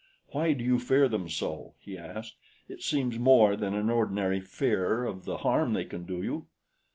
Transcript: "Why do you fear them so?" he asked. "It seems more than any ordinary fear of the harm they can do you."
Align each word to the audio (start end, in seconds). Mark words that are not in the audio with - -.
"Why 0.29 0.53
do 0.53 0.63
you 0.63 0.79
fear 0.79 1.07
them 1.07 1.29
so?" 1.29 1.75
he 1.77 1.95
asked. 1.95 2.33
"It 2.67 2.81
seems 2.81 3.19
more 3.19 3.55
than 3.55 3.75
any 3.75 3.91
ordinary 3.93 4.39
fear 4.41 5.05
of 5.05 5.25
the 5.25 5.37
harm 5.45 5.73
they 5.73 5.85
can 5.85 6.05
do 6.07 6.23
you." 6.23 6.47